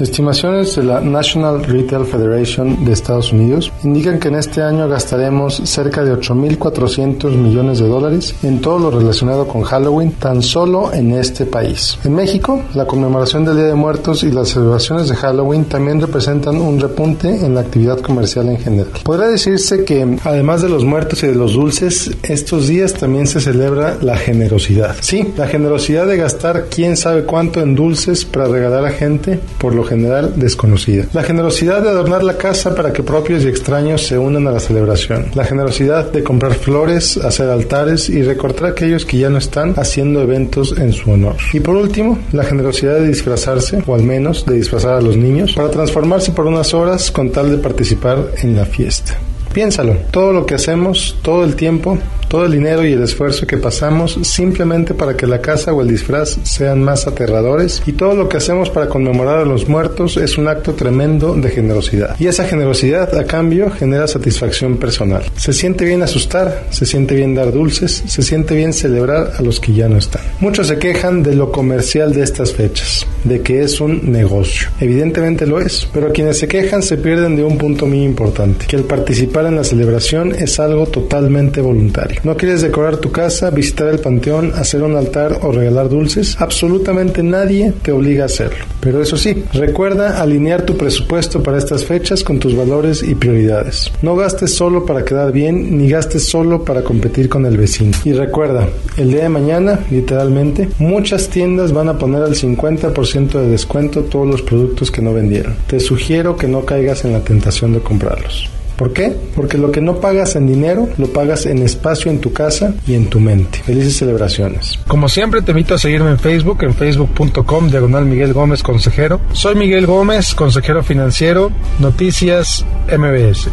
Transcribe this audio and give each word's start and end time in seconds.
Estimaciones 0.00 0.76
de 0.76 0.82
la 0.82 1.00
National 1.00 1.62
Retail 1.62 2.06
Federation 2.06 2.86
de 2.86 2.92
Estados 2.92 3.32
Unidos 3.32 3.70
indican 3.84 4.18
que 4.18 4.28
en 4.28 4.36
este 4.36 4.62
año 4.62 4.88
gastaremos 4.88 5.60
cerca 5.64 6.02
de 6.02 6.14
8.400 6.14 7.36
millones 7.36 7.80
de 7.80 7.88
dólares 7.88 8.34
en 8.42 8.62
todo 8.62 8.78
lo 8.78 8.90
relacionado 8.98 9.46
con 9.46 9.60
Halloween 9.60 10.12
tan 10.12 10.40
solo 10.40 10.90
en 10.94 11.12
este 11.12 11.44
país. 11.44 11.98
En 12.02 12.14
México, 12.14 12.62
la 12.74 12.86
conmemoración 12.86 13.44
del 13.44 13.56
Día 13.56 13.66
de 13.66 13.74
Muertos 13.74 14.22
y 14.22 14.30
las 14.30 14.48
celebraciones 14.48 15.10
de 15.10 15.16
Halloween 15.16 15.66
también 15.66 16.00
representan 16.00 16.56
un 16.56 16.80
repunte 16.80 17.28
en 17.28 17.54
la 17.54 17.60
actividad 17.60 18.00
comercial 18.00 18.48
en 18.48 18.56
general. 18.56 18.92
Podría 19.04 19.28
decirse 19.28 19.84
que 19.84 20.16
además 20.24 20.62
de 20.62 20.70
los 20.70 20.82
muertos 20.82 21.22
y 21.24 21.26
de 21.26 21.34
los 21.34 21.52
dulces, 21.52 22.10
estos 22.22 22.68
días 22.68 22.94
también 22.94 23.26
se 23.26 23.40
celebra 23.40 23.98
la 24.00 24.16
generosidad. 24.16 24.96
Sí, 25.00 25.34
la 25.36 25.46
generosidad 25.46 26.06
de 26.06 26.16
gastar 26.16 26.68
quién 26.70 26.96
sabe 26.96 27.24
cuánto 27.24 27.60
en 27.60 27.74
dulces 27.74 28.24
para 28.24 28.46
regalar 28.46 28.86
a 28.86 28.90
gente, 28.90 29.38
por 29.58 29.74
lo 29.74 29.89
general 29.90 30.34
desconocida. 30.36 31.06
La 31.12 31.24
generosidad 31.24 31.82
de 31.82 31.88
adornar 31.88 32.22
la 32.22 32.38
casa 32.38 32.76
para 32.76 32.92
que 32.92 33.02
propios 33.02 33.42
y 33.42 33.48
extraños 33.48 34.06
se 34.06 34.16
unan 34.16 34.46
a 34.46 34.52
la 34.52 34.60
celebración. 34.60 35.26
La 35.34 35.44
generosidad 35.44 36.12
de 36.12 36.22
comprar 36.22 36.54
flores, 36.54 37.16
hacer 37.16 37.50
altares 37.50 38.08
y 38.08 38.22
recortar 38.22 38.66
a 38.66 38.70
aquellos 38.70 39.04
que 39.04 39.18
ya 39.18 39.30
no 39.30 39.38
están 39.38 39.74
haciendo 39.76 40.22
eventos 40.22 40.78
en 40.78 40.92
su 40.92 41.10
honor. 41.10 41.36
Y 41.52 41.58
por 41.58 41.74
último, 41.74 42.18
la 42.32 42.44
generosidad 42.44 43.00
de 43.00 43.08
disfrazarse, 43.08 43.82
o 43.84 43.94
al 43.96 44.04
menos 44.04 44.46
de 44.46 44.54
disfrazar 44.54 44.94
a 44.94 45.00
los 45.00 45.16
niños, 45.16 45.54
para 45.54 45.70
transformarse 45.70 46.30
por 46.30 46.46
unas 46.46 46.72
horas 46.72 47.10
con 47.10 47.30
tal 47.30 47.50
de 47.50 47.58
participar 47.58 48.30
en 48.42 48.54
la 48.54 48.64
fiesta. 48.64 49.18
Piénsalo, 49.52 49.96
todo 50.10 50.32
lo 50.32 50.46
que 50.46 50.54
hacemos, 50.54 51.16
todo 51.22 51.44
el 51.44 51.56
tiempo, 51.56 51.98
todo 52.30 52.46
el 52.46 52.52
dinero 52.52 52.86
y 52.86 52.92
el 52.92 53.02
esfuerzo 53.02 53.44
que 53.44 53.56
pasamos 53.56 54.16
simplemente 54.22 54.94
para 54.94 55.16
que 55.16 55.26
la 55.26 55.40
casa 55.40 55.72
o 55.72 55.82
el 55.82 55.88
disfraz 55.88 56.38
sean 56.44 56.80
más 56.80 57.08
aterradores 57.08 57.82
y 57.86 57.92
todo 57.92 58.14
lo 58.14 58.28
que 58.28 58.36
hacemos 58.36 58.70
para 58.70 58.88
conmemorar 58.88 59.38
a 59.40 59.44
los 59.44 59.68
muertos 59.68 60.16
es 60.16 60.38
un 60.38 60.46
acto 60.46 60.74
tremendo 60.74 61.34
de 61.34 61.50
generosidad. 61.50 62.14
Y 62.20 62.28
esa 62.28 62.44
generosidad 62.44 63.12
a 63.18 63.24
cambio 63.24 63.68
genera 63.72 64.06
satisfacción 64.06 64.76
personal. 64.76 65.24
Se 65.34 65.52
siente 65.52 65.84
bien 65.84 66.02
asustar, 66.04 66.66
se 66.70 66.86
siente 66.86 67.16
bien 67.16 67.34
dar 67.34 67.50
dulces, 67.52 68.04
se 68.06 68.22
siente 68.22 68.54
bien 68.54 68.72
celebrar 68.72 69.32
a 69.36 69.42
los 69.42 69.58
que 69.58 69.72
ya 69.72 69.88
no 69.88 69.96
están. 69.96 70.22
Muchos 70.38 70.68
se 70.68 70.78
quejan 70.78 71.24
de 71.24 71.34
lo 71.34 71.50
comercial 71.50 72.12
de 72.12 72.22
estas 72.22 72.52
fechas, 72.52 73.04
de 73.24 73.42
que 73.42 73.62
es 73.64 73.80
un 73.80 74.12
negocio. 74.12 74.68
Evidentemente 74.78 75.46
lo 75.48 75.60
es, 75.60 75.88
pero 75.92 76.12
quienes 76.12 76.38
se 76.38 76.46
quejan 76.46 76.84
se 76.84 76.96
pierden 76.96 77.34
de 77.34 77.42
un 77.42 77.58
punto 77.58 77.86
muy 77.86 78.04
importante, 78.04 78.66
que 78.66 78.76
el 78.76 78.84
participar 78.84 79.39
en 79.46 79.56
la 79.56 79.64
celebración 79.64 80.34
es 80.34 80.58
algo 80.60 80.86
totalmente 80.86 81.60
voluntario. 81.60 82.20
¿No 82.24 82.36
quieres 82.36 82.62
decorar 82.62 82.98
tu 82.98 83.10
casa, 83.10 83.50
visitar 83.50 83.88
el 83.88 83.98
panteón, 83.98 84.52
hacer 84.54 84.82
un 84.82 84.96
altar 84.96 85.38
o 85.42 85.52
regalar 85.52 85.88
dulces? 85.88 86.36
Absolutamente 86.38 87.22
nadie 87.22 87.72
te 87.82 87.92
obliga 87.92 88.24
a 88.24 88.26
hacerlo. 88.26 88.64
Pero 88.80 89.02
eso 89.02 89.16
sí, 89.16 89.44
recuerda 89.52 90.20
alinear 90.20 90.62
tu 90.62 90.76
presupuesto 90.76 91.42
para 91.42 91.58
estas 91.58 91.84
fechas 91.84 92.24
con 92.24 92.38
tus 92.38 92.56
valores 92.56 93.02
y 93.02 93.14
prioridades. 93.14 93.92
No 94.02 94.16
gastes 94.16 94.54
solo 94.54 94.86
para 94.86 95.04
quedar 95.04 95.32
bien, 95.32 95.76
ni 95.76 95.88
gastes 95.88 96.28
solo 96.28 96.64
para 96.64 96.82
competir 96.82 97.28
con 97.28 97.46
el 97.46 97.56
vecino. 97.56 97.96
Y 98.04 98.12
recuerda, 98.12 98.68
el 98.96 99.10
día 99.10 99.22
de 99.22 99.28
mañana, 99.28 99.80
literalmente, 99.90 100.68
muchas 100.78 101.28
tiendas 101.28 101.72
van 101.72 101.88
a 101.88 101.98
poner 101.98 102.22
al 102.22 102.34
50% 102.34 103.32
de 103.32 103.48
descuento 103.48 104.02
todos 104.02 104.26
los 104.26 104.42
productos 104.42 104.90
que 104.90 105.02
no 105.02 105.12
vendieron. 105.12 105.54
Te 105.66 105.80
sugiero 105.80 106.36
que 106.36 106.48
no 106.48 106.64
caigas 106.64 107.04
en 107.04 107.12
la 107.12 107.20
tentación 107.20 107.72
de 107.72 107.80
comprarlos. 107.80 108.48
¿Por 108.80 108.94
qué? 108.94 109.14
Porque 109.36 109.58
lo 109.58 109.70
que 109.70 109.82
no 109.82 110.00
pagas 110.00 110.36
en 110.36 110.46
dinero, 110.46 110.88
lo 110.96 111.08
pagas 111.08 111.44
en 111.44 111.58
espacio 111.58 112.10
en 112.10 112.18
tu 112.18 112.32
casa 112.32 112.72
y 112.86 112.94
en 112.94 113.10
tu 113.10 113.20
mente. 113.20 113.58
Felices 113.58 113.98
celebraciones. 113.98 114.78
Como 114.88 115.10
siempre, 115.10 115.42
te 115.42 115.50
invito 115.50 115.74
a 115.74 115.78
seguirme 115.78 116.08
en 116.12 116.18
Facebook, 116.18 116.62
en 116.62 116.72
facebook.com, 116.72 117.68
diagonal 117.68 118.06
Miguel 118.06 118.32
Gómez, 118.32 118.62
consejero. 118.62 119.20
Soy 119.34 119.54
Miguel 119.54 119.84
Gómez, 119.84 120.34
consejero 120.34 120.82
financiero, 120.82 121.52
Noticias 121.78 122.64
MBS. 122.88 123.50